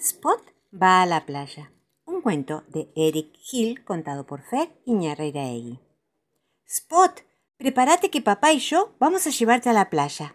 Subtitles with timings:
[0.00, 0.40] Spot
[0.72, 1.70] va a la playa.
[2.06, 5.78] Un cuento de Eric Hill contado por Fer Iñarreiraegui.
[6.64, 7.20] Spot,
[7.58, 10.34] prepárate que papá y yo vamos a llevarte a la playa.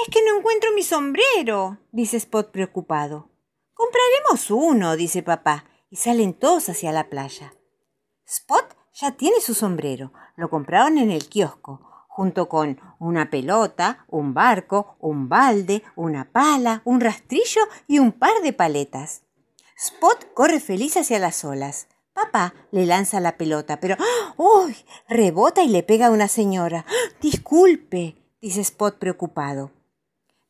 [0.00, 3.28] Es que no encuentro mi sombrero, dice Spot preocupado.
[3.74, 7.56] Compraremos uno, dice papá, y salen todos hacia la playa.
[8.24, 14.34] Spot ya tiene su sombrero, lo compraron en el kiosco, junto con una pelota, un
[14.34, 19.22] barco, un balde, una pala, un rastrillo y un par de paletas.
[19.78, 21.88] Spot corre feliz hacia las olas.
[22.12, 23.96] Papá le lanza la pelota, pero
[24.36, 24.76] ¡Uy!
[25.08, 26.84] rebota y le pega a una señora.
[27.22, 29.70] Disculpe, dice Spot preocupado.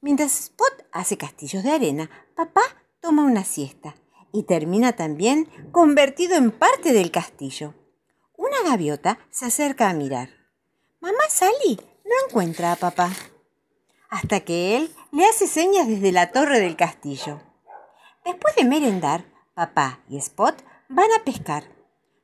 [0.01, 2.63] Mientras Spot hace castillos de arena, papá
[3.01, 3.95] toma una siesta
[4.33, 7.75] y termina también convertido en parte del castillo.
[8.37, 10.42] Una gaviota se acerca a mirar.
[11.03, 13.11] Mamá Sally no encuentra a papá.
[14.09, 17.41] Hasta que él le hace señas desde la torre del castillo.
[18.25, 20.55] Después de merendar, papá y Spot
[20.89, 21.65] van a pescar.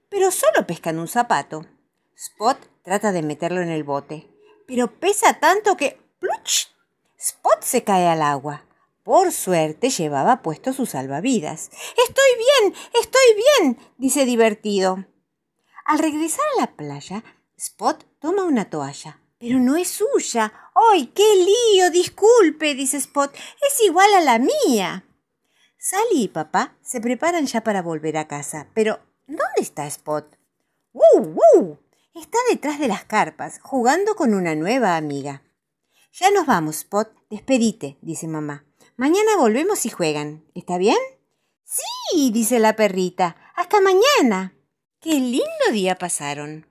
[0.09, 1.67] Pero solo pescan un zapato.
[2.15, 4.31] Spot trata de meterlo en el bote,
[4.69, 6.69] pero pesa tanto que ¡pluch!
[7.17, 8.65] Spot se cae al agua.
[9.03, 11.73] Por suerte llevaba puesto sus salvavidas.
[12.07, 15.05] Estoy bien, estoy bien, dice divertido.
[15.85, 17.25] Al regresar a la playa,
[17.59, 20.53] Spot toma una toalla, pero no es suya.
[20.93, 21.91] ¡Ay, qué lío!
[21.91, 23.35] Disculpe, dice Spot.
[23.35, 25.05] Es igual a la mía.
[25.77, 30.39] Sally y papá se preparan ya para volver a casa, pero ¿dónde está Spot?
[30.93, 31.81] ¡Woo, woo!
[32.15, 35.43] Está detrás de las carpas, jugando con una nueva amiga.
[36.13, 37.13] Ya nos vamos, Spot.
[37.29, 38.67] Despedite, dice mamá.
[38.97, 40.45] Mañana volvemos y juegan.
[40.55, 40.97] ¿Está bien?
[41.65, 43.37] Sí, dice la perrita.
[43.57, 44.55] Hasta mañana.
[45.01, 46.69] Qué lindo día pasaron.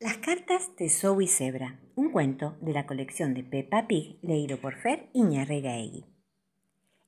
[0.00, 4.74] Las cartas de Zoe Zebra, un cuento de la colección de Peppa Pig leído por
[4.74, 6.04] Fer Iñarregaegui.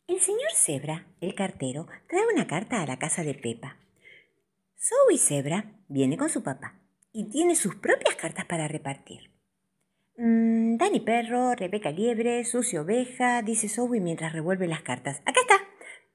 [0.06, 3.76] El señor Zebra, el cartero, trae una carta a la casa de Peppa.
[4.78, 6.80] Zoe Zebra viene con su papá
[7.12, 9.32] y tiene sus propias cartas para repartir.
[10.16, 15.22] Mm, Dani Perro, Rebeca Liebre, Sucio Oveja, dice Zoe mientras revuelve las cartas.
[15.26, 15.56] ¡Acá está!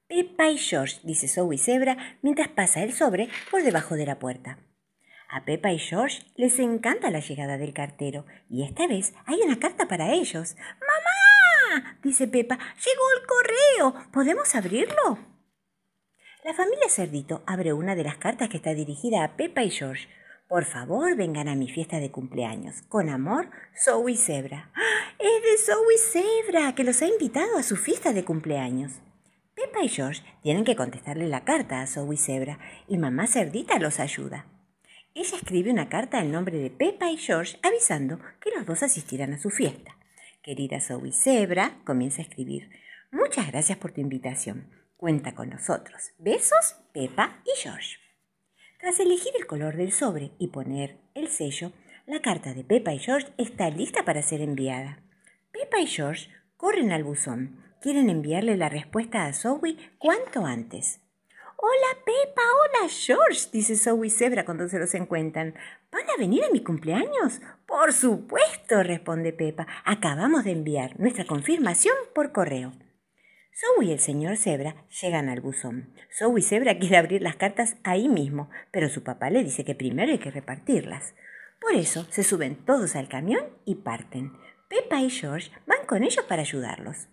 [0.08, 4.58] Peppa y George, dice Zoe Zebra mientras pasa el sobre por debajo de la puerta.
[5.32, 9.58] A Pepa y George les encanta la llegada del cartero y esta vez hay una
[9.58, 10.56] carta para ellos.
[10.58, 11.96] ¡Mamá!
[12.02, 14.10] dice Pepa, llegó el correo.
[14.12, 15.18] ¿Podemos abrirlo?
[16.44, 20.06] La familia Cerdito abre una de las cartas que está dirigida a Pepa y George.
[20.48, 22.82] Por favor, vengan a mi fiesta de cumpleaños.
[22.90, 24.70] Con amor, Zoe Zebra.
[24.74, 25.14] ¡Ah!
[25.18, 29.00] Es de Zoe Zebra, que los ha invitado a su fiesta de cumpleaños.
[29.54, 33.98] Pepa y George tienen que contestarle la carta a Zoe Zebra y mamá Cerdita los
[33.98, 34.51] ayuda.
[35.14, 39.34] Ella escribe una carta al nombre de Pepa y George avisando que los dos asistirán
[39.34, 39.98] a su fiesta.
[40.42, 42.70] Querida Zoe Zebra, comienza a escribir.
[43.10, 44.70] Muchas gracias por tu invitación.
[44.96, 46.12] Cuenta con nosotros.
[46.18, 47.98] Besos, Pepa y George.
[48.80, 51.72] Tras elegir el color del sobre y poner el sello,
[52.06, 55.02] la carta de Pepa y George está lista para ser enviada.
[55.52, 57.62] Pepa y George corren al buzón.
[57.82, 61.01] Quieren enviarle la respuesta a Zoe cuanto antes.
[61.64, 65.54] Hola Pepa, hola George, dice Zoe Zebra cuando se los encuentran.
[65.92, 67.40] ¿Van a venir a mi cumpleaños?
[67.66, 69.68] Por supuesto, responde Pepa.
[69.84, 72.72] Acabamos de enviar nuestra confirmación por correo.
[73.54, 75.94] Zoe y el señor Zebra llegan al buzón.
[76.12, 80.10] Zoe Zebra quiere abrir las cartas ahí mismo, pero su papá le dice que primero
[80.10, 81.14] hay que repartirlas.
[81.60, 84.32] Por eso se suben todos al camión y parten.
[84.68, 87.06] Pepa y George van con ellos para ayudarlos.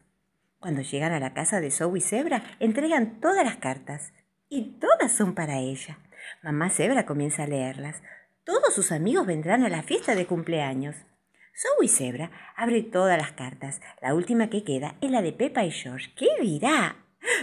[0.60, 4.12] Cuando llegan a la casa de Zoe Zebra, entregan todas las cartas
[4.50, 6.00] y todas son para ella.
[6.44, 8.02] Mamá Zebra comienza a leerlas.
[8.44, 10.96] Todos sus amigos vendrán a la fiesta de cumpleaños.
[11.56, 13.82] Zoe Zebra abre todas las cartas.
[14.02, 16.12] La última que queda es la de Pepa y George.
[16.16, 16.96] ¿Qué dirá?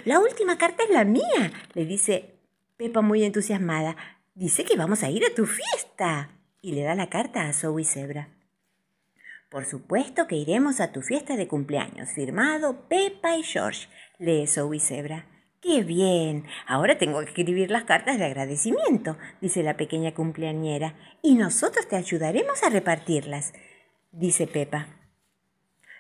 [0.05, 2.35] La última carta es la mía, le dice
[2.77, 3.97] Pepa muy entusiasmada.
[4.35, 6.31] Dice que vamos a ir a tu fiesta.
[6.61, 8.29] Y le da la carta a Zoe Zebra.
[9.51, 12.11] Por supuesto que iremos a tu fiesta de cumpleaños.
[12.11, 15.27] Firmado Pepa y George, lee Zoe Zebra.
[15.61, 16.45] ¡Qué bien!
[16.67, 21.97] Ahora tengo que escribir las cartas de agradecimiento, dice la pequeña cumpleañera, y nosotros te
[21.97, 23.53] ayudaremos a repartirlas,
[24.13, 24.89] dice Pepa.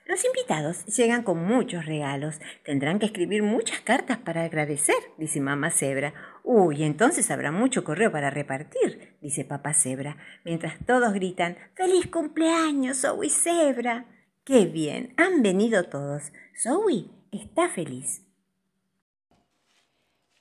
[0.06, 2.38] Los invitados llegan con muchos regalos.
[2.64, 6.14] Tendrán que escribir muchas cartas para agradecer, dice mamá Zebra.
[6.44, 13.00] Uy, entonces habrá mucho correo para repartir, dice papá Zebra, mientras todos gritan ¡Feliz cumpleaños,
[13.00, 14.06] Zoe Zebra!
[14.44, 15.12] ¡Qué bien!
[15.17, 16.32] Han venido todos.
[16.56, 18.25] Zoe está feliz.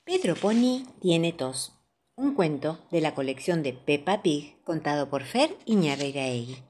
[0.06, 1.72] Pedro Pony tiene tos.
[2.14, 6.62] Un cuento de la colección de Peppa Pig contado por Fer Iñarreiraegui.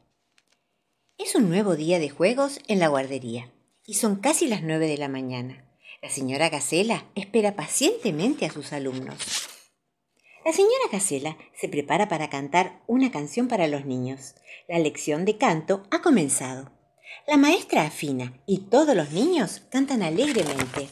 [1.19, 3.53] Es un nuevo día de juegos en la guardería
[3.85, 5.69] y son casi las nueve de la mañana.
[6.01, 9.19] La señora Gacela espera pacientemente a sus alumnos.
[10.43, 14.35] La señora Gacela se prepara para cantar una canción para los niños.
[14.67, 16.73] La lección de canto ha comenzado.
[17.27, 20.89] La maestra afina y todos los niños cantan alegremente.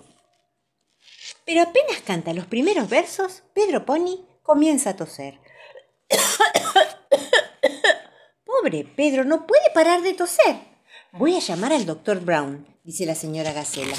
[1.45, 5.41] Pero apenas canta los primeros versos, Pedro Pony comienza a toser.
[8.45, 10.57] Pobre Pedro, no puede parar de toser.
[11.13, 13.97] Voy a llamar al doctor Brown, dice la señora Gacela.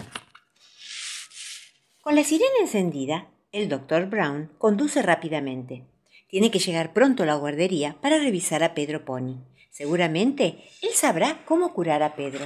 [2.02, 5.86] Con la sirena encendida, el doctor Brown conduce rápidamente.
[6.30, 9.44] Tiene que llegar pronto a la guardería para revisar a Pedro Pony.
[9.72, 12.46] Seguramente él sabrá cómo curar a Pedro.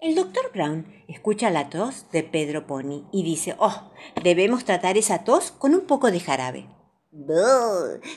[0.00, 3.92] El doctor Brown escucha la tos de Pedro Pony y dice, oh,
[4.22, 6.66] debemos tratar esa tos con un poco de jarabe.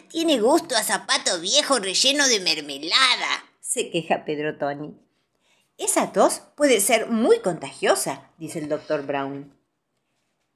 [0.08, 4.98] tiene gusto a zapato viejo relleno de mermelada, se queja Pedro Tony.
[5.78, 9.54] Esa tos puede ser muy contagiosa, dice el doctor Brown.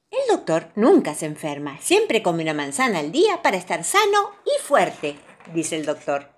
[0.10, 4.62] El doctor nunca se enferma, siempre come una manzana al día para estar sano y
[4.62, 5.20] fuerte,
[5.54, 6.30] dice el doctor.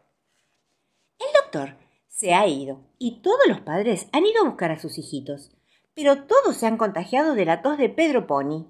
[1.19, 1.75] El doctor
[2.19, 5.51] se ha ido y todos los padres han ido a buscar a sus hijitos,
[5.94, 8.68] pero todos se han contagiado de la tos de Pedro Pony.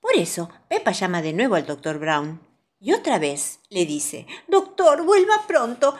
[0.00, 2.40] Por eso, Pepa llama de nuevo al doctor Brown
[2.80, 5.96] y otra vez le dice, Doctor, vuelva pronto.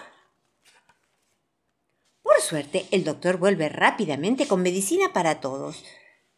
[2.22, 5.84] Por suerte, el doctor vuelve rápidamente con medicina para todos.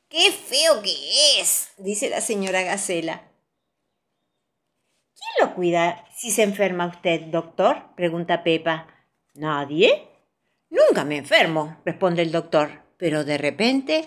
[0.08, 1.68] ¡Qué feo que es!
[1.78, 3.22] dice la señora Gacela.
[5.14, 7.94] ¿Quién lo cuida si se enferma usted, doctor?
[7.96, 8.88] pregunta Pepa.
[9.32, 10.11] ¿Nadie?
[10.72, 14.06] Nunca me enfermo, responde el doctor, pero de repente...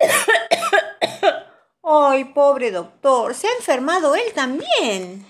[1.82, 3.34] ¡Ay, pobre doctor!
[3.34, 5.26] Se ha enfermado él también.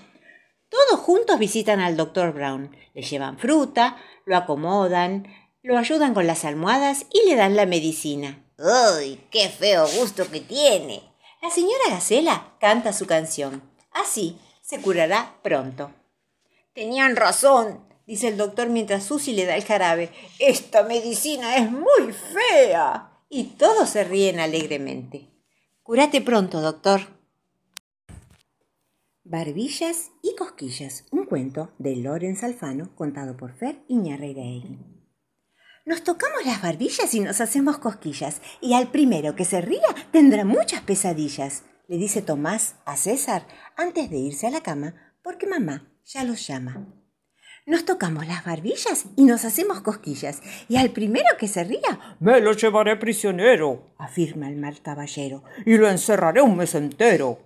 [0.69, 2.73] Todos juntos visitan al doctor Brown.
[2.93, 5.27] Le llevan fruta, lo acomodan,
[5.61, 8.41] lo ayudan con las almohadas y le dan la medicina.
[8.57, 11.03] ¡Uy, qué feo gusto que tiene!
[11.41, 13.61] La señora Gacela canta su canción.
[13.91, 15.91] Así se curará pronto.
[16.73, 20.09] Tenían razón, dice el doctor mientras Susy le da el jarabe.
[20.39, 23.11] Esta medicina es muy fea.
[23.29, 25.29] Y todos se ríen alegremente.
[25.83, 27.01] Curate pronto, doctor.
[29.23, 34.79] Barbillas y cosquillas, un cuento de Lorenz Alfano contado por Fer Iñarreiraegui.
[35.85, 40.45] Nos tocamos las barbillas y nos hacemos cosquillas, y al primero que se ría tendrá
[40.45, 45.91] muchas pesadillas, le dice Tomás a César antes de irse a la cama, porque mamá
[46.05, 46.87] ya los llama.
[47.67, 52.39] Nos tocamos las barbillas y nos hacemos cosquillas, y al primero que se ría, me
[52.39, 57.39] lo llevaré prisionero, afirma el mal caballero, y lo encerraré un mes entero.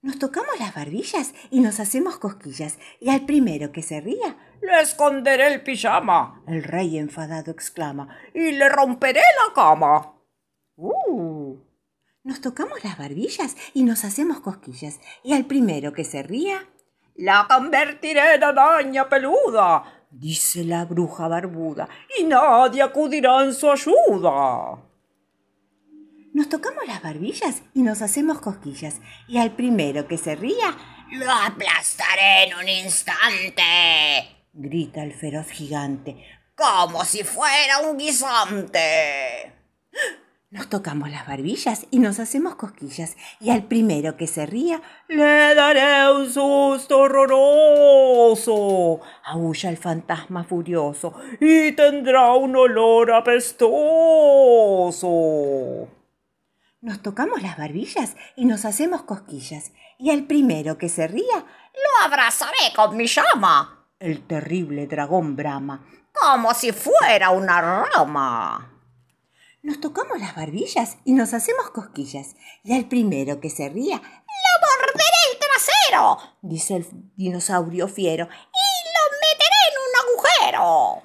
[0.00, 4.80] Nos tocamos las barbillas y nos hacemos cosquillas, y al primero que se ría, le
[4.80, 10.14] esconderé el pijama, el rey enfadado exclama, y le romperé la cama.
[10.76, 11.58] ¡Uh!
[12.24, 16.66] Nos tocamos las barbillas y nos hacemos cosquillas, y al primero que se ría,
[17.18, 24.78] la convertiré en araña peluda, dice la bruja barbuda, y nadie acudirá en su ayuda.
[26.32, 30.76] Nos tocamos las barbillas y nos hacemos cosquillas, y al primero que se ría,
[31.10, 36.24] lo aplastaré en un instante, grita el feroz gigante,
[36.54, 39.37] como si fuera un guisante.
[40.50, 45.54] Nos tocamos las barbillas y nos hacemos cosquillas, y al primero que se ría, le
[45.54, 49.02] daré un susto horroroso.
[49.26, 53.68] Aúlla el fantasma furioso y tendrá un olor apestoso.
[56.80, 61.44] Nos tocamos las barbillas y nos hacemos cosquillas, y al primero que se ría,
[61.74, 63.84] lo abrazaré con mi llama.
[64.00, 65.84] El terrible dragón brama,
[66.14, 68.77] como si fuera una rama.
[69.62, 74.66] Nos tocamos las barbillas y nos hacemos cosquillas, y al primero que se ría, ¡lo
[74.66, 76.18] morderé el trasero!
[76.42, 76.86] dice el
[77.16, 81.02] dinosaurio fiero, y lo meteré en un agujero.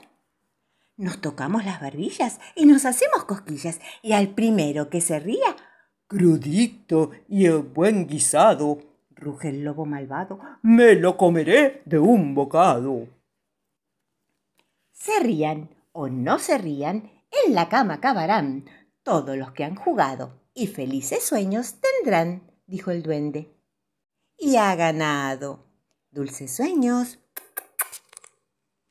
[0.98, 5.56] Nos tocamos las barbillas y nos hacemos cosquillas, y al primero que se ría,
[6.08, 8.78] crudito y buen guisado,
[9.16, 13.08] ruge el lobo malvado, me lo comeré de un bocado.
[14.92, 17.13] Se rían o no se rían,
[17.46, 18.66] en la cama acabarán
[19.04, 23.52] todos los que han jugado, y felices sueños tendrán, dijo el duende.
[24.38, 25.66] Y ha ganado.
[26.12, 27.20] Dulces sueños,